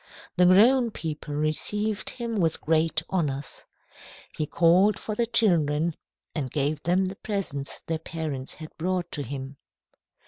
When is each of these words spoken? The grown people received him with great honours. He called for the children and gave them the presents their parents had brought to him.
The 0.35 0.47
grown 0.47 0.89
people 0.89 1.35
received 1.35 2.09
him 2.09 2.37
with 2.37 2.59
great 2.59 3.03
honours. 3.11 3.65
He 4.35 4.47
called 4.47 4.97
for 4.97 5.13
the 5.13 5.27
children 5.27 5.95
and 6.33 6.49
gave 6.49 6.81
them 6.81 7.05
the 7.05 7.15
presents 7.17 7.81
their 7.85 7.99
parents 7.99 8.55
had 8.55 8.75
brought 8.79 9.11
to 9.11 9.21
him. 9.21 9.57